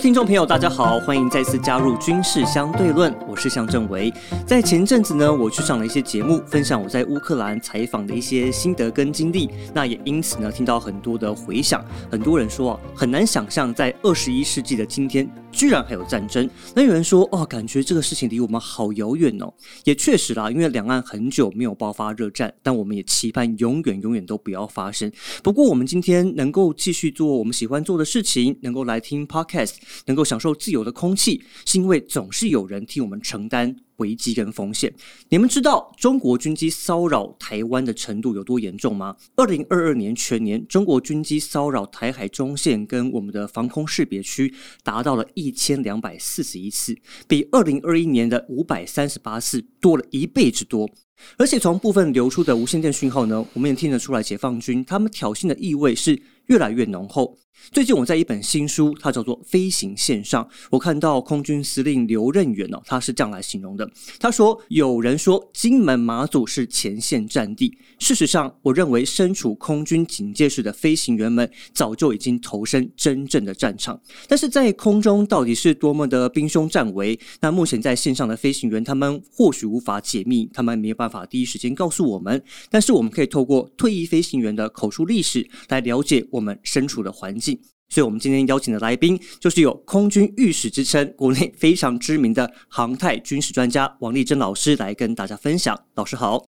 [0.00, 4.10] 听众朋友，大家好，欢迎再次加入军事相对论，我是向正维。
[4.46, 11.84] 在前阵子呢，我去上了一些节目，分享我在乌克兰采访的一些心得跟经历，那也因此呢，听到很多的回响。
[12.10, 16.48] 很多人说啊，很难想象在二十一世纪的今天，居然还有战争。
[16.74, 19.52] 那有人说，哦，感觉这个事情离我们好遥远哦。
[19.84, 25.12] 也确实啦，因为两岸很久没有爆发热战，但我们也期盼永远永远都不要发生。
[25.42, 29.74] 不过，我们今天能够继续做我们喜欢做的事情，能够来听 podcast，
[30.06, 34.92] 能够享受自由的空气，是因为总是有人替我们承担危机跟风险。
[35.28, 39.16] 你们知道中国军机骚扰台湾的程度有多严重吗？
[39.36, 46.96] 二零二二年全年，中国军机骚扰台海中线跟我们的防空识别区达到了一千两百四十一次，
[47.28, 50.90] 比二零二一年的五百三十八次多了一倍之多。
[51.36, 57.36] 而且从部分流出的无线电讯号呢，我们也听得出来，解放军他们挑衅的意味是越来越浓厚。
[57.72, 63.88] 最近我在一本新书，它叫做《飞行线上》，我看到空军司令刘任远哦，他是这样来形容的。
[64.18, 74.00] 他说：“有人说金门马祖是前线战地，事实上，我认为身处空军警戒室的飞行员们早就已经投身真正的战场。
[74.26, 77.16] 但是在空中到底是多么的兵凶战危？
[77.40, 82.42] 那目前在线上的飞行员，他们或许无法解密，他们没有办法第一时间告诉我们。
[82.68, 87.56] 但是我们可以透过退役飞行员的口述历史来了解我们身处的环境。”
[87.90, 95.76] 所以，我们今天邀请的来宾就是有“空军御史”之称、国内非常知名的航太军事专家王立珍老师来跟大家分享。
[95.96, 96.44] 老师好，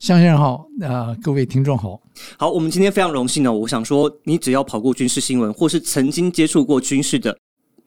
[0.00, 2.00] 向先生好，呃，各位听众好。
[2.36, 3.52] 好，我们今天非常荣幸呢。
[3.52, 7.38] 我想说，你只要跑过军事新闻，或是曾经接触过军事的。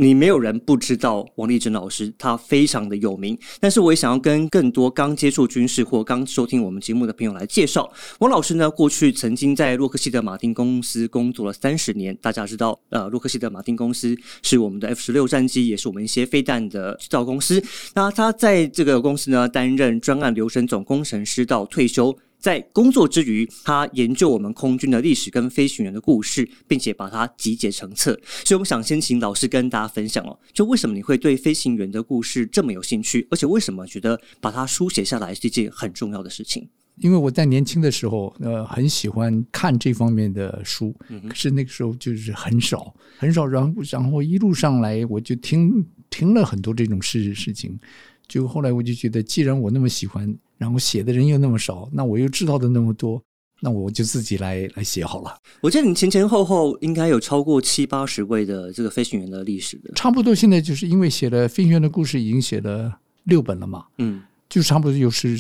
[0.03, 3.39] 你没有人不知道王立珍老师，他非常的有名。
[3.61, 8.69] 但是我也想要跟更多刚接触军事或刚收听我们节目的朋友来介绍王老师呢。
[8.69, 12.13] 过去曾经在洛克希德马丁公司工作了三十年。
[12.21, 17.63] 大家知道，呃，洛克希德马丁公司是我们的 F 十六战机，也是我们一些飞弹的制造公司。
[17.93, 22.13] 那他在这个公司呢，担任专案流程总工程师到退休。
[22.43, 28.11] 在工作之余，他研究我们空军的历史跟飞行员的故事，并且把它集结成册。
[28.43, 36.67] 所以，我们想先请老师跟大家分享哦，就为什么你会对飞行员的故事这么有兴趣，而且为什么觉得把它书写下来是一件很重要的事情？
[36.97, 40.93] 因为我在年轻的时候，呃，很喜欢看这方面的书，
[41.29, 43.47] 可是那个时候就是很少，很少。
[43.47, 47.79] 然后，然后一路上来，我就听听了很多这种事事情。
[48.27, 50.35] 就后来我就觉得，既然我那么喜欢。
[50.55, 53.21] 然后写的人又那么少，那我又知道的那么多，
[53.59, 55.35] 那我就自己来来写好了。
[55.59, 60.33] 我记得你前前后后应该有超过七八十位的这个飞行员的历史的，差不多。
[60.33, 65.37] 现在就是因为写了飞行员的故事，已经写了六本了嘛，嗯，就差不多有十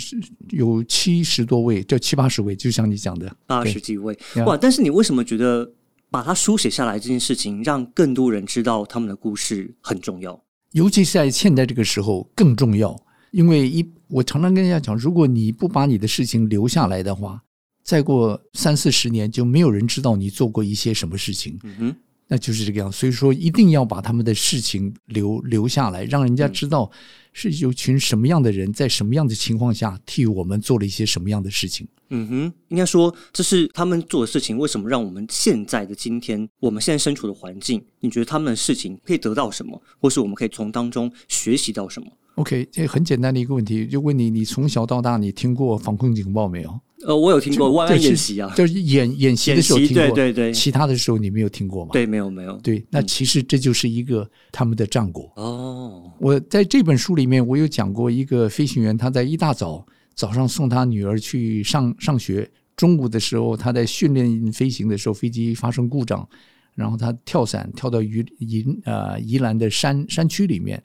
[0.49, 4.57] 有七十多位，就七八十位，就像你讲的八十几位哇！
[4.57, 5.71] 但是你为什么觉得
[6.09, 10.37] 把它书写下来这件事情，让更多人知道他们的故事很重要？
[10.73, 12.95] 尤其是在现在这个时候更重要。
[13.31, 17.41] 因为一，我常常跟人家讲，如果你不把你的事情留下来的话，
[17.83, 21.57] 再过三四十年就没有人知道你做过一些什么事情。
[21.63, 21.95] 嗯哼，
[22.33, 22.91] 那就是这个样。
[22.91, 26.89] 所以说，一定要把他们的事情留留下来，让人家知道
[27.31, 31.87] 是有群什么样的人在什么样的情况下替我们做了一些什么样的事情。
[32.09, 34.57] 嗯哼，应该说这是他们做的事情。
[34.57, 46.79] 为什么让我们现在的今天，我们现在身处的环境，你觉得他们的事情可以得到什么，或是我们可以从当中学习到什么？OK，这很简单的一个问题，就问你：你从小到大，你听过防空警报没有？
[47.05, 50.51] 呃，我有听过万安演习啊，就是演演习的时候听过，对对对。
[50.53, 51.91] 其他的时候你没有听过吗？
[51.93, 52.57] 对，没有没有。
[52.57, 55.31] 对，那其实这就是一个他们的战果。
[55.35, 66.27] 哦，我在这本书里面，我有讲过一个飞行员，他在一大早早上送他女儿去上上学，中午的时候他在训练飞行的时候，飞机发生故障，
[66.75, 70.81] 然后他跳伞跳到宜宜呃宜兰的山山区里面。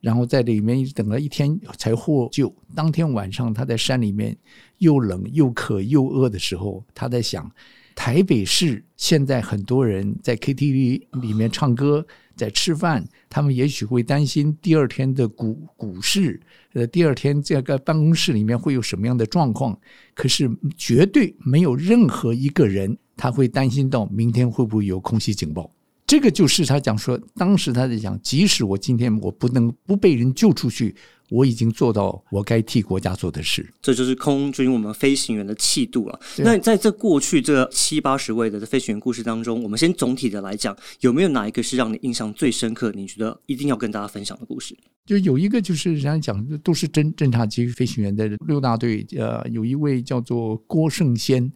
[0.00, 2.54] 然后在里面等了一天才获救。
[2.74, 4.36] 当天晚上，他在山里面
[4.78, 7.50] 又冷又渴又饿的时候，他在想：
[7.94, 12.06] 台北市现在很多人在 KTV 里面唱歌，
[12.36, 16.40] 在吃饭，他们也许会担心第二天的股股市，
[16.74, 19.76] 呃，第二天这个办公室里面会有什么样的状况。
[20.14, 25.68] 可是绝对没有任何一个人他会担心到明天会不会有空袭警报。
[26.08, 30.96] 这个就是他讲说，当时他在讲，即使我今天我不能不被人救出去，
[31.28, 33.74] 我已经做到我该替国家做的事。
[33.82, 36.18] 这就是空军我们飞行员的气度了。
[36.38, 42.90] 那在这过去这七八十位的飞行员故事当中，我们先总体的来讲，有没有哪一个是让你印象最深刻？
[42.92, 44.74] 你觉得一定要跟大家分享的故事？
[45.04, 51.52] 就有一个就是人家讲都是侦侦察机飞行员的六大队，呃，有一位叫做郭胜先。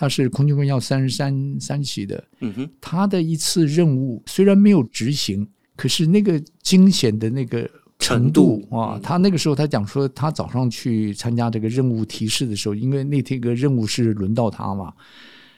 [0.00, 7.68] 他是空军官校三十三三期的，嗯哼，他的一次任务虽然没有执行，可是那个惊险的那个
[7.98, 14.94] 程度啊，他那个时候他讲说，他早上去参加这个任务提示的时候，因为那天个任务是轮到他嘛，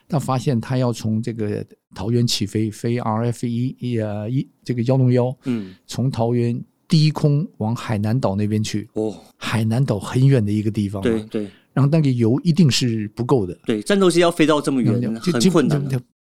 [0.09, 1.63] 他发现他要从这个
[1.95, 6.59] 桃园起飞，飞 RF 一呃一这个幺零幺，嗯，从桃园
[6.89, 8.89] 低空往海南岛那边去。
[8.95, 11.47] 哦，海南岛很远的一个地方，对对。
[11.73, 15.83] 然后那个油一定是不够的，对，战斗机要飞到这么远，很困难。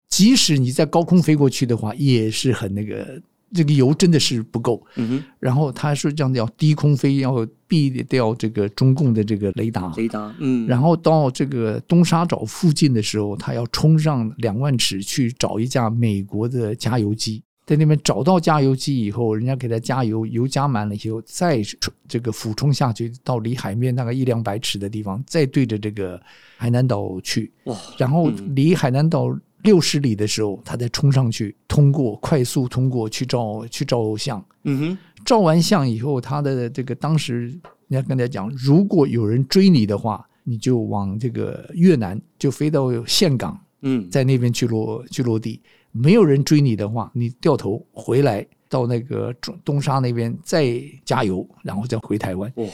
[0.09, 3.21] 即使你在高空飞过去的话，也是很那个。
[3.55, 5.23] 这个油真的是不够，嗯哼。
[5.39, 21.61] 然后他说这样子要低空飞，要避掉这个中共的这个雷达，雷达，嗯，然后到这个东沙岛附近的时候，他要冲上两万尺去找一架美国的加油机，在那边找到加油机以后，人家给他加油，油加满了以后，再
[22.07, 26.21] 这个俯冲下去到离海面大概一两百尺的地方，再对着这个
[26.57, 29.37] 海南岛去，哇，然后离海南岛。
[29.63, 34.45] 六十里的时候，他再冲上去，通过快速通过去照去照相。
[34.63, 37.43] 嗯哼，照完相以后，他的这个当时
[37.87, 45.61] 人家跟他讲，如果有人追你的话，你就往这个越南就飞到岘港，嗯，在那边去落去落地。
[45.93, 52.51] 没有人追你的话，你掉头回来到那个中东沙那边再加油，然后再回台湾。
[52.57, 52.67] 哦，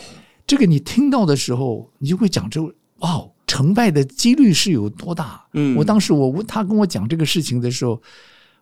[0.47, 2.59] 这个你听到的时候，你就会讲这
[3.01, 3.23] 哇。
[3.49, 5.43] 成败的几率是有多大？
[5.53, 7.99] 嗯，我当时我问他跟我讲这个事情的时候，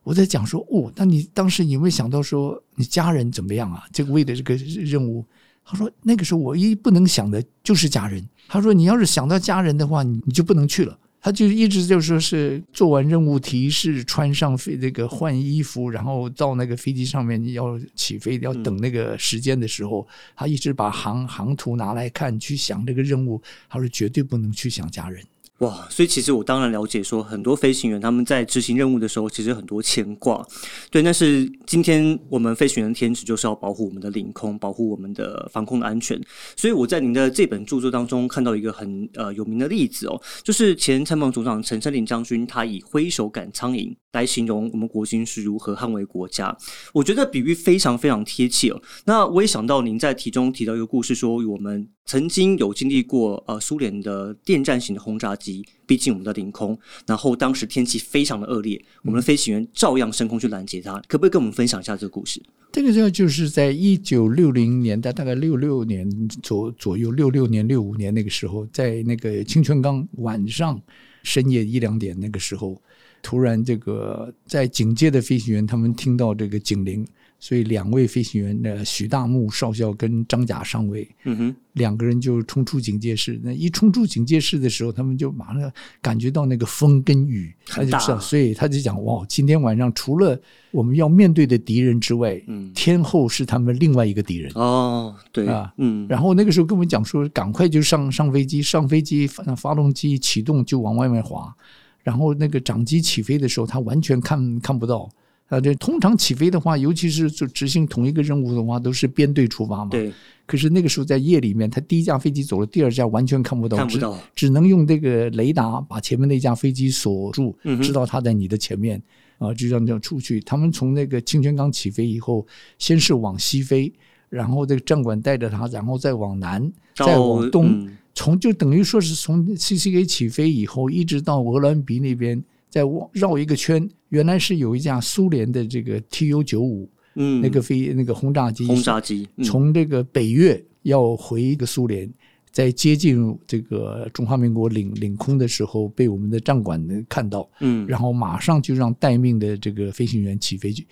[0.02, 3.84] 我在讲说哦，那你当时有没有想到说你家人怎么样啊？
[3.92, 5.26] 这个为的这个任务，
[5.66, 8.26] 他说那个时候我一不能想的就是家人。
[8.48, 10.98] 他说你要是想到家人的话，你你就不能去了。
[11.28, 20.08] 他就一直就说是做完任务提示，穿上飞那个换衣服，然后到那个飞机上面要起飞，要等那个时间的时候，
[20.38, 23.42] 他一直把航航图拿来看，去想这个任务。
[23.68, 25.22] 他说绝对不能去想家人。
[25.60, 30.46] 哇，所以其实我当然了解，说很多飞行员他们在执行任务的时候，其实很多牵挂。
[30.92, 36.22] 对，但是今天我们飞行员的天职就是要保护我们的领空，保护我们的防空的安全。
[36.56, 46.56] 所以我在您的这本著作当中看到一个很呃有名的例子哦，就是前参谋总长陈山林将军，他以挥手赶苍蝇来形容我们国军是如何捍卫国家。
[46.94, 48.80] 我觉得比喻非常非常贴切哦。
[49.06, 51.90] 那我也想到您在题中提到一个故事，说我们。
[52.08, 60.94] 曾经有经历过呃苏联的电站型的轰炸机逼近我们的领空，然后当时天气非常的恶劣，我们的飞行员照样升空去拦截它。
[61.10, 62.42] 可不可以跟我们分享一下这个故事？
[62.72, 66.10] 这个就就是在一九六零年代，大概六六年
[66.42, 70.82] 左左右，六六年六五年那个时候，在那个清泉岗晚上
[71.24, 72.82] 深夜一两点那个时候，
[73.22, 77.06] 突然这个在警戒的飞行员他们听到这个警铃。
[77.40, 83.40] 所以两位飞行员，的许大木少校跟张甲上尉，嗯哼，两个人就冲出警戒室。
[83.44, 90.40] 那一冲出警戒室的时候，他们就马上感觉到那个风跟雨很大，所以他就讲：哇，今天晚上除了
[90.72, 94.52] 我们要面对的敌人之外，嗯，天后是他们另外一个敌人。
[94.56, 96.08] 哦，对啊，嗯。
[96.10, 101.56] 然后那个时候跟我们讲说，赶快就上上飞机，上飞机发发动机启动就往外面滑。
[102.02, 105.08] 然后那个长机起飞的时候，他完全看看不到。
[105.48, 109.92] 啊，这通常起飞的话，尤其是就执行同一个任务的话，都是编队出发嘛。
[109.92, 110.12] 对。
[110.46, 119.02] 可是那个时候在夜里面，他第一架飞机走了，第二架完全看不到，看不到，只能用这个雷达把前面那架飞机锁住，知道他在你的前面
[119.40, 120.40] 啊，就这样这样出去。
[120.42, 122.46] 他们从那个清泉岗起飞以后，
[122.78, 123.92] 先是往西飞，
[124.30, 132.44] 然后这个战管带着他，然后再往南，再往东，从就等于说是从 C C A 起飞以后，一直到鹅銮鼻那边。
[132.70, 132.82] 再
[133.14, 142.12] 绕一个圈，原来是有一架苏联的这个 Tu 九五，嗯，那个飞那个轰炸机，轰炸机从这个北越要回一个苏联，
[142.52, 150.86] 在接近这个中华民国领领空的时候，被我们的战管看到，嗯，然后马上就让待命的这个飞行员起飞去，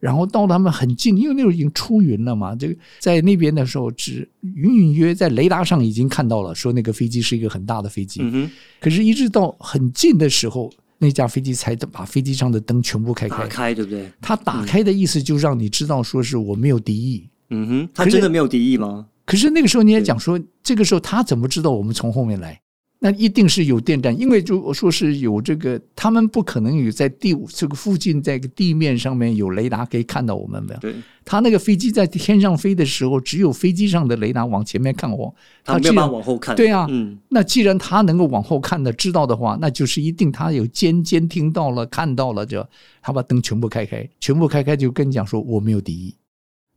[0.00, 10.72] 然后到他们很近，因为那时候已经出云了嘛，这个在那边的时候，只隐隐约在雷达上已经看到了，说那个飞机是一个很大的飞机，嗯哼，可是一直到很近的时候。
[10.98, 14.10] 那架飞机才把飞机上的灯全部开开，开对不对？
[14.20, 17.28] 他打开的意思就让你知道，说是我没有敌意。
[17.50, 19.06] 嗯哼，他真的没有敌意吗？
[19.24, 22.60] 可是那个时候你也讲说，这个时候他怎么知道我们从后面来？
[23.00, 30.76] 那一定是有电站，因为就我说是有这个，他们不可能有在地这个附近，在地面上面有雷达可以看到我们的。
[30.78, 30.92] 对，
[31.24, 35.32] 他那个飞机在天上飞的时候，只有飞机上的雷达往前面看，我
[35.64, 36.56] 他没有办法往后看。
[36.56, 42.66] 对啊，嗯，那既然他能够往后看的知道的话，那就是一定他有监监听到了看到了，就
[43.00, 46.16] 他把灯全部开开，全部开开就跟你讲说我没有敌意。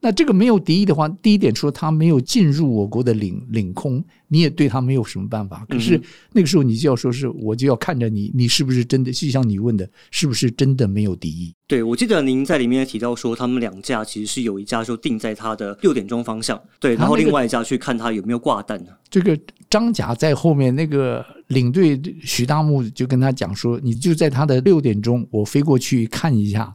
[0.04, 5.66] 那这个没有敌意的话，第一点说他没有进入我国的领领空，你也对他没有什么办法。
[5.68, 9.12] 可是那个时候，你就要说是，我就要看着你，你是不是真的？
[9.12, 11.54] 就像你问的，是不是真的没有敌意？
[11.68, 18.92] 对，我记得您在里面提到说，他们两架其实是有一架就定在他的六点钟方向，对，然后另外一架去看他有没有挂弹呢？
[19.10, 19.38] 这个
[19.70, 26.74] 张甲在后面，那个领队徐大木就跟他讲说：“你就在他的六点钟，我飞过去看一下。”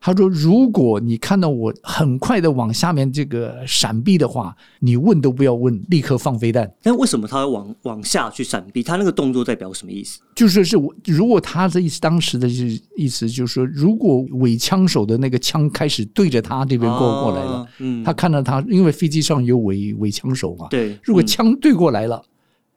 [0.00, 8.82] 他说：“如果你看到我很快的往下面这个闪避的话，你问都不要问，立刻放飞弹。”但为什么他要往往下去闪避？
[8.82, 10.20] 他那个动作代表什么意思？
[10.34, 12.46] 就是是我，如果他的意思，当时的
[12.94, 21.78] 意思就是说，如果伪枪手的那个枪开始对着他这边过过来了，嗯，他看到他，因为飞机上有伪伪枪手嘛，对，如果枪对。
[21.78, 22.20] 过来了，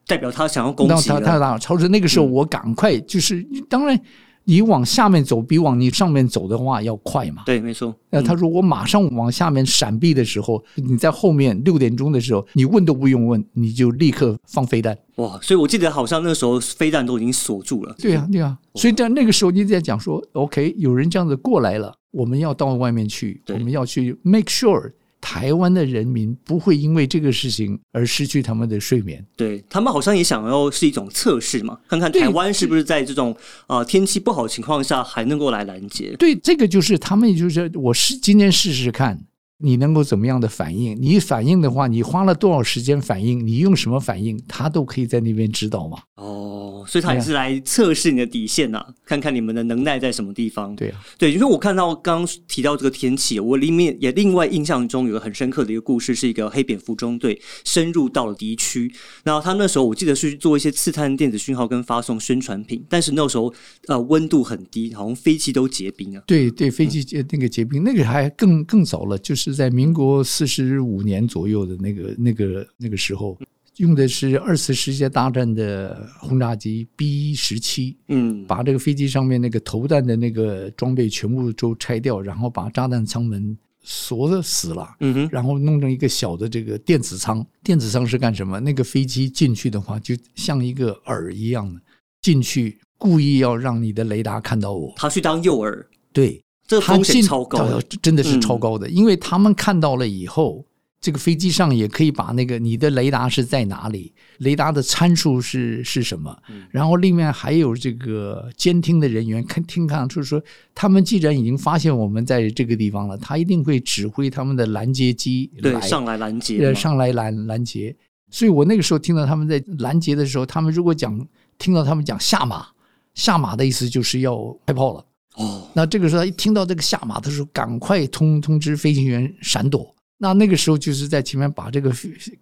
[0.06, 1.10] 代表他想要攻击。
[1.10, 4.00] 他他他超着那个时候，我赶快就是，当然
[4.44, 7.44] 你往下面走比往你上面走的话要快嘛。
[7.46, 7.96] 对，没错。
[8.10, 14.98] 那他说我马上往下面闪避的时候，你在后面六点钟的时候，你问都不用问，你就立刻放飞弹。
[15.16, 15.40] 哇！
[15.42, 17.96] 所以我记得好像那时候飞弹都已经锁住了。
[18.00, 18.58] 对啊，对啊。
[18.76, 24.92] 所以在那个时候，你在讲说，OK，有人这样子过来了，我们要到外面去，我们要去 make sure。
[25.22, 29.24] 台湾的人民不会因为这个事情而失去他们的睡眠。
[29.38, 33.34] 对他们好像也想要是一种测试嘛，看看台湾是不是在这种
[33.68, 36.16] 呃天气不好情况下还能够来拦截。
[36.18, 39.18] 对，这个就是他们就是我试今天试试看。
[39.62, 40.98] 你能够怎么样的反应？
[41.00, 43.46] 你反应的话，你花了多少时间反应？
[43.46, 44.42] 你用什么反应？
[44.48, 46.00] 他都可以在那边指导嘛。
[46.16, 50.76] 哦，所以他也是来测试你的底线呐，看看你们的能耐在什么地方。
[50.76, 58.92] 对啊，对，因为我看到刚刚提到这个天气，我里面也另外印象中有个很深刻的一个故事，是一个黑蝙蝠中队深入到了敌区，
[59.24, 63.52] 然后他那时候我记得是做一些刺探电子讯号跟发送宣传品，但是那时候
[63.88, 66.24] 呃温度很低，好像飞机都结冰了。
[66.28, 69.51] 对对，飞机结那个结冰，那个还更更早了，就是。
[69.54, 73.38] 在民国四十五年左右的那个、那个、那个时候，
[73.78, 87.46] 用的是二次世界大战的轰炸机 B 十七，嗯，把这个飞机上面那个投弹的那个装备全部都拆掉，然后把炸弹舱门锁死了，嗯哼，然后弄成一个小的这个电子舱。
[87.64, 88.60] 电子舱是干什么？
[88.60, 91.82] 那个飞机进去的话，就像一个饵一样的
[92.22, 96.42] 进去，故意要让你的雷达看到我，他去当诱饵，对。
[96.72, 100.66] 这风险超高，真的是超高的，因为他们看到了以后，
[101.02, 106.34] 这个飞机上也可以把那个你的雷达是在哪里，雷达的参数是是什么，
[106.70, 110.42] 然后另外还有这个监听的人员看听看，就是说
[110.74, 117.94] 他们既然已经发现我们在这个地方了，他一定会指挥他们的拦截机对上来拦截，上来拦拦截。
[118.30, 122.66] 所以我那个时候听到他们在拦截的时候，他们如果讲听到他们讲下马，
[123.14, 125.04] 下马的意思就是要开炮了。
[125.36, 129.96] 哦，那这个时候他一听到这个下马的时候，赶快通通知飞行员闪躲。
[130.18, 131.92] 那那个时候就是在前面把这个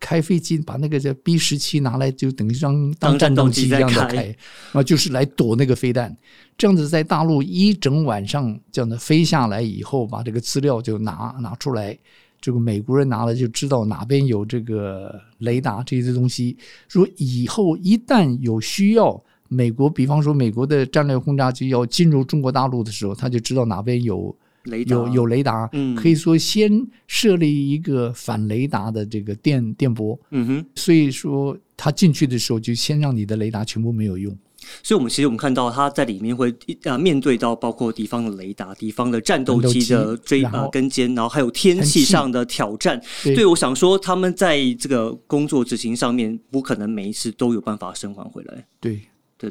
[0.01, 4.36] 开飞机，把那个叫 B 十七拿来，就等于当当战斗机一样的开，
[4.74, 6.13] 啊，就是来躲那个飞弹。
[6.58, 11.98] 这样子在大陆一整晚上这样的飞下来以后，把这个资料就拿拿出来，
[12.41, 16.58] 这个美国人拿了就知道哪边有这个雷达这些东西。
[16.89, 19.24] 说以后一旦有需要。
[19.50, 30.18] 美国，比方说美国的战略轰炸机要进入中国大陆的时候，他就知道哪边有雷有有雷达，可以说先设立一个反雷达的这个电电波。
[30.29, 34.38] 嗯哼，所以说他进去的时候就先让你的雷达全部没有用。
[34.84, 36.53] 所以，我们其实我们看到他在里面会
[36.84, 43.01] 啊面对到包括敌方的雷达、敌方的战斗机的追啊跟监，然后还有天气上的挑战。
[43.24, 48.65] 对，我想说他们在这个工作执行上面，不可能每一次都有办法生还回来。
[48.79, 49.00] 对。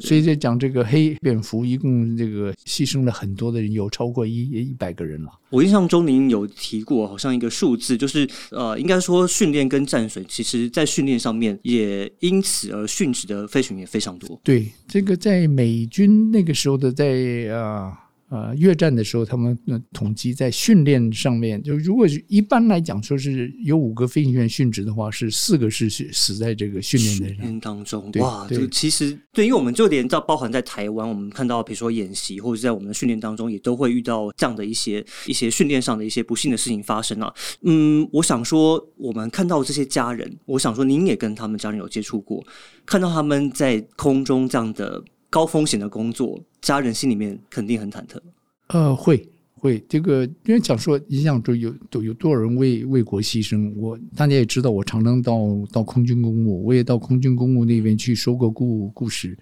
[0.01, 5.31] 所以在讲这个黑蝙蝠，一共这个牺牲了很多的人，有超过一一百个人了。
[5.49, 14.39] 我印象中您有提过，好像一个数字，就是呃，应该说训练跟战损，其实在训练上面也因此而殉职的飞行员非常多。
[14.43, 17.87] 对，这个在美军那个时候的在啊。
[17.87, 18.08] 呃，
[18.55, 19.57] 越战的时候，他们
[19.91, 28.11] 统计在训练上面，就如果是一般来讲，说是有五个飞行员殉职的话，是四个是死在这个训练的当中。
[28.19, 37.33] 哇，这个其实对，因为我们就连到包含在台湾，我们看到比如说演习或者在我们的训练当中，也都会遇到这样的一些一些训练上的一些不幸的事情发生啊。
[37.63, 42.45] 嗯，我想说，我们看到这些家人，我想说，您也跟他们家人有接触过，
[42.85, 45.03] 看到他们在空中这样的。
[45.31, 48.19] 高风险的工作，家人心里面肯定很忐忑。
[48.67, 53.73] 呃，会会，这个因为讲说，你想都有都有多少人为为国牺牲？
[53.75, 55.37] 我大家也知道，我常常到
[55.71, 59.37] 到空军公墓，我也到空军公墓那边去说过故故事。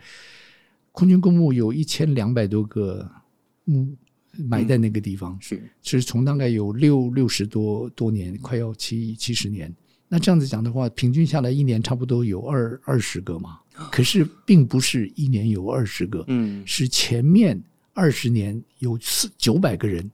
[0.91, 3.07] 空军公墓有一千两百多个
[3.65, 3.87] 墓
[4.49, 9.71] 埋在那个地方，是是从大概有六六十多多年，快要七七十年。
[10.09, 13.59] 那这样子讲的话，平均下来一年差不多有二二十个嘛。
[13.91, 17.61] 可是并不是一年有二十个，嗯，是前面
[17.93, 20.09] 二十年有四九百个人，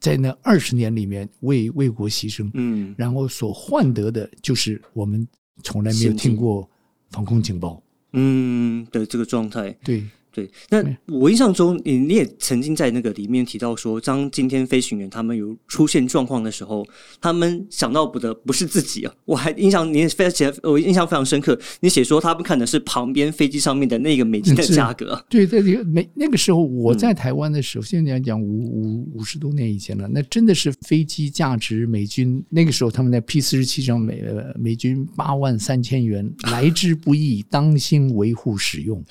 [0.00, 5.26] 在那二十年里面为为国牺牲，嗯，然后所换得的就是我们
[5.62, 6.68] 从来没有听过
[7.10, 10.04] 防空警报，嗯的这个状态，对。
[10.34, 16.84] 对，那我印象中，你你也曾经在那个里面提到说，当今天飞行员他们有出现状况的时候，
[17.20, 19.14] 他们想到不得不是自己啊。
[19.24, 25.24] 我还印象你非常写我印象非常深刻，你写说他们看的是旁边飞机上面的那个美金的价格。
[25.28, 34.20] 对，在这个美那个时候，我在台湾的时候，现在讲五五五十多年以前了，那真的是飞机价值美军那个时候他们在 P 四十七上美
[34.58, 39.04] 美军八万三千元，来之不易，当心维护使用。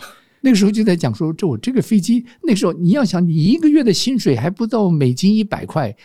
[0.45, 5.95] 那个时候就在讲说，这我这个飞机，那时候你要想，你一个月的薪水还不到美金一百块，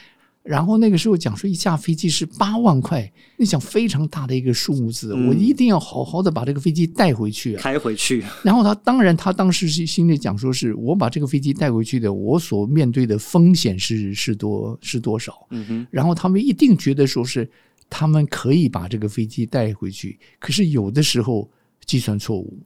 [0.45, 8.23] 然后那个时候讲说一架飞机是八万块，你想非常大的一个数目字，我一定要好好的把这个飞机带回去，开回去。
[8.45, 15.49] 然后他当然他当时是心里讲说，是我把这个飞机带回去的，我所面对的风险是是多是多少？
[15.51, 15.87] 嗯哼。
[15.91, 17.51] 然后他们一定觉得说是
[17.91, 21.51] 他们可以把这个飞机带回去，可是有的时候
[21.85, 22.57] 计算错误。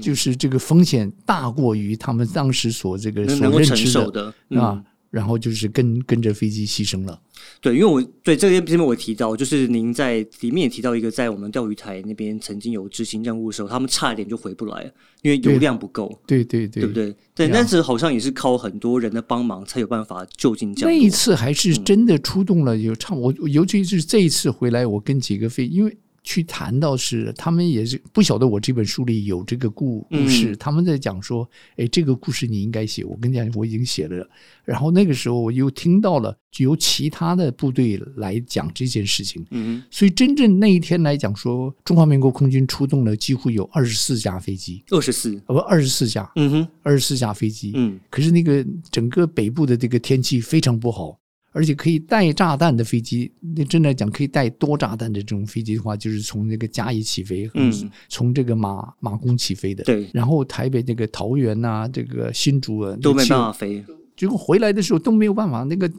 [0.00, 7.20] 就是这个风险大过于他们当时所这个所认知的啊，然后就是跟跟着飞机牺牲了。
[7.60, 14.90] 对，因为我对这边这边我提到，就是您在里面也提到一个，在我们钓鱼台那边曾经有执行任务的时候，他们差一点就回不来，
[15.22, 16.16] 因为油量不够。
[16.26, 17.14] 对对对，对不对？
[17.34, 20.88] 对，但是好像也是靠很多人的帮忙才有办法就近降。
[20.88, 25.94] 那一次还是真的出动了，有差我，尤其是这一次回来，我跟几个飞，因为。
[26.22, 33.04] 去谈到是，他们也是不晓得我这本书里有这个故故事，他们在讲说，哎，这个故事你应该写。
[33.04, 34.28] 我跟你讲，我已经写了。
[34.64, 39.44] 然后那个时候我又听到了由其他的部队来讲这件事情。
[39.50, 46.30] 嗯，所以真正那一天来讲说，中华民国空军出动了几乎有二十四架飞机，二十四，不，二十四架。
[46.36, 47.72] 嗯哼，二十四架飞机。
[47.74, 51.18] 嗯，可是那个整个北部的这个天气非常不好。
[51.52, 57.72] 而且可以带炸弹的飞机，那正在讲可以带多炸弹的这种飞机的话，就是从那个嘉义起飞，嗯，
[58.08, 60.08] 从这个马马公起飞的，对。
[60.12, 63.84] 然后台北这个桃园呐，这个新竹啊，都没办法飞。
[64.16, 65.90] 结果回来的时候都没有办法，那个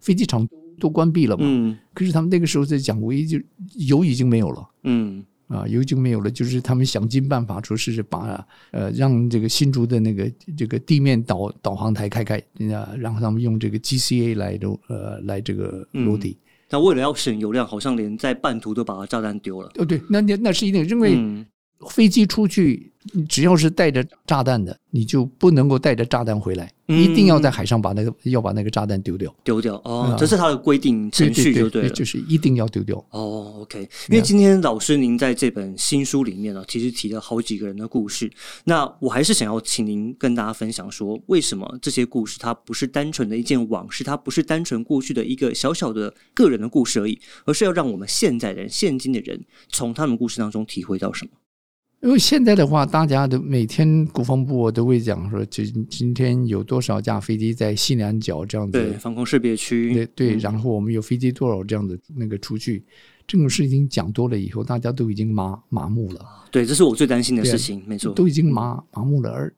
[0.00, 0.48] 飞机场
[0.78, 1.42] 都关闭了嘛。
[1.44, 1.76] 嗯。
[1.92, 3.38] 可是他们那个时候在讲，唯一就
[3.74, 4.68] 油已经没有了。
[4.84, 5.24] 嗯。
[5.52, 12.38] 啊，油就没有了，就是他们想尽办法，说是把呃让这个新竹的那个这个地面导导航台开开，
[12.72, 16.38] 啊，然后他们用这个 GCA 来都呃来这个落地。
[16.70, 19.70] 那为了要省油量，好像连在半途都把炸弹丢了。
[19.76, 21.18] 哦，对，那那那是一定，因为
[21.90, 22.90] 飞机出去。
[23.28, 32.96] 只要是带着炸弹的，你就不能够带着炸弹回来，一定要在海上把那个要把那个炸弹丢掉，丢掉哦，这是他的规定程序，就对了，就是一定要丢掉。
[33.10, 38.30] 哦，OK，因为今天老师您在这本新书里面呢，其实提了好几个人的故事，
[38.66, 51.32] 那我还是想要请您跟大家分享说，为什么这些故事它不是单纯的一件往事，它不是单纯过去的一个小小的个人的故事而已，而是要让我们现在人、现今的人从他们故事当中体会到什么。
[52.02, 62.84] 因为现在的话，大家都每天国防部都会讲说，今今天有多少架飞机在西南角这样子，对防空识别区，对对，然后我们有飞机多少这样的那个出去，
[63.24, 66.26] 这种事情讲多了以后，大家都已经麻麻木了。
[66.50, 69.30] 对，这是我最担心的事情，没错，都已经麻麻木了。
[69.30, 69.54] 而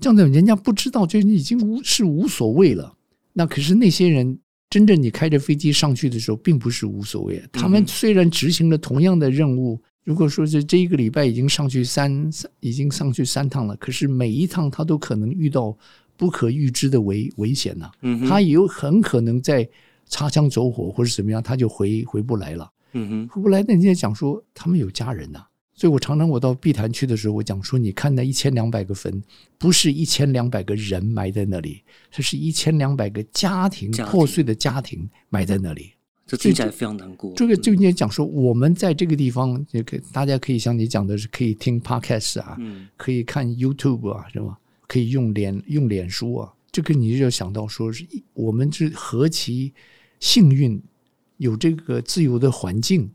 [0.00, 2.96] 这样的人家不知道，就已经无是无所谓了。
[3.34, 4.38] 那可是那些人，
[4.70, 7.42] 真正你开着飞机上去的时候，并不是无所谓。
[7.52, 9.78] 他们虽然执行了同样的任务。
[10.04, 15.76] 如果说是这一个礼拜已经上去三三，已经上去三趟了，可是每一趟他都可能遇到
[16.16, 17.90] 不可预知的危危险呐。
[18.00, 19.68] 嗯，他有很可能在
[20.06, 22.68] 擦枪走火或者怎么样，他就回回不来了。
[22.94, 25.40] 嗯哼，回不来，那人家讲说他们有家人呐，
[25.72, 29.22] 所以我常常我到碧潭去的时候，我讲说，你看那一千两百个坟，
[29.56, 35.92] 不是一千两百个人埋在那里，这是一千两百个家庭破碎的家庭埋在那里。
[36.36, 37.30] 这听起来非常难过。
[37.36, 42.56] 这个就应该讲说，我们在这个地方，也可大家可以像你讲的是，可以听 podcast 啊，
[42.96, 44.58] 可以看 YouTube 啊，是吧？
[44.86, 46.50] 可以用脸用脸书啊。
[46.70, 49.74] 这个你就要想到说，是我们是何其
[50.20, 50.82] 幸运，
[51.36, 53.10] 有这个自由的环境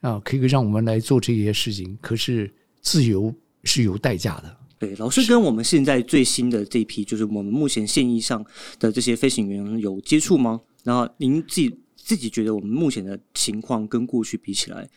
[0.00, 1.96] 啊，可以让我们来做这些事情。
[2.00, 4.56] 可是自由是有代价的。
[4.80, 8.44] 对，老师跟我们现在最新的这批，就是我们目前现役上
[8.80, 10.60] 的这些飞行员有接触吗？
[10.82, 11.78] 然后您自己。
[12.08, 14.88] 自己觉得我们目前的情况跟过去比起来，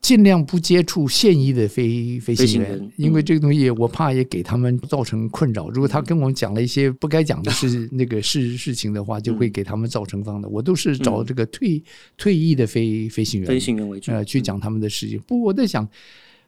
[0.00, 5.68] 尽量不接触现役的飞飞行员，因为这个东西我怕也给他们造成困扰。
[5.70, 10.48] 如果他跟我们讲了一些不该讲的事， 那个事事情的话，就会给他们造成方的。
[10.48, 11.82] 我都是找这个退
[12.16, 15.18] 退役的飞飞行员，飞行员为主，呃，去讲他们的事情。
[15.26, 15.88] 不，我在想，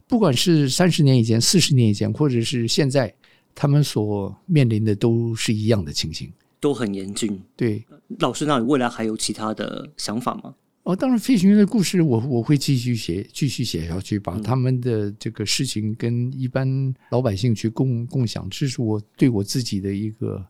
[0.07, 3.13] 不管是三十年以前、四十年以前，或者是现在，
[3.57, 7.41] 他们所面临的都是一样的情形，都很严峻。
[7.57, 7.85] 对，
[8.19, 10.55] 老师，那你未来还有其他的想法吗？
[10.83, 20.45] 哦，当然，飞行员的故事，我我会继续写，继续写下去，把他们的这个事情跟一般老百姓去共共享，这是我对我自己的一个。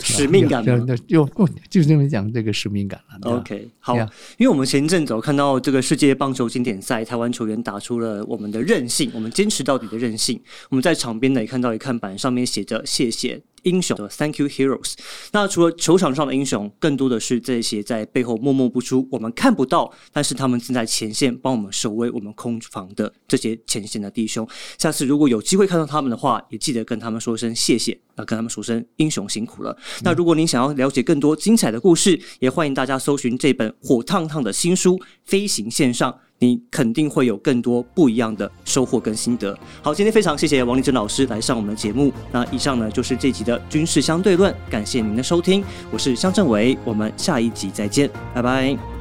[0.00, 1.28] 使命感的， 就
[1.68, 3.36] 就是这么讲这个使命感了。
[3.36, 3.96] OK，好，
[4.38, 10.40] 因为我们前一阵子我看到这个世界棒球经典赛，台湾球员打出了我们的韧性，我们坚持到底的韧性。
[10.70, 13.42] 我们在场边呢也看到一看板上面写着“谢谢”。
[13.66, 14.94] 英雄的 Thank you heroes。
[15.32, 24.48] 那除了球场上的英雄，更多的是这些在背后默默不出、我们看不到，但是他们正在前线帮我们守卫我们空防的这些前线的弟兄。
[24.78, 29.76] 下次如果有机会看到他们的话，也记得跟他们说声谢谢，那跟他们说声英雄辛苦了。
[30.02, 36.12] 那如果您想要了解更多精彩的故事，也欢迎大家搜寻这本火烫烫的新书《飞行线上》。
[36.38, 39.56] 你肯定会有更多不一样的收获跟心得。
[39.82, 42.12] 好，今天非常谢谢王立珍老师来上我们的节目。
[42.32, 48.95] 那以上呢就是这集的军事相对论，感谢您的收听，我是香正伟，我们下一集再见，拜拜。